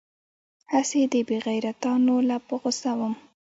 [0.73, 3.13] هسې دې بې غيرتانو له په غوسه وم.